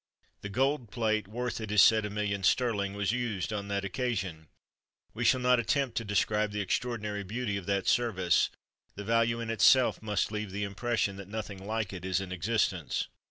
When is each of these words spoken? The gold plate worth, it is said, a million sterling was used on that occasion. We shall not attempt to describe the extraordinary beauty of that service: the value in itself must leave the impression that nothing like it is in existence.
The 0.41 0.49
gold 0.49 0.89
plate 0.89 1.27
worth, 1.27 1.61
it 1.61 1.69
is 1.71 1.79
said, 1.83 2.07
a 2.07 2.09
million 2.09 2.41
sterling 2.41 2.95
was 2.95 3.11
used 3.11 3.53
on 3.53 3.67
that 3.67 3.85
occasion. 3.85 4.47
We 5.13 5.23
shall 5.23 5.39
not 5.41 5.59
attempt 5.59 5.95
to 5.97 6.03
describe 6.03 6.49
the 6.51 6.59
extraordinary 6.59 7.23
beauty 7.23 7.55
of 7.55 7.67
that 7.67 7.85
service: 7.85 8.49
the 8.95 9.03
value 9.03 9.39
in 9.39 9.51
itself 9.51 10.01
must 10.01 10.31
leave 10.31 10.49
the 10.49 10.63
impression 10.63 11.17
that 11.17 11.27
nothing 11.27 11.63
like 11.63 11.93
it 11.93 12.03
is 12.03 12.19
in 12.19 12.31
existence. 12.31 13.09